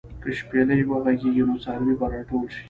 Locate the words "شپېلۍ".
0.37-0.81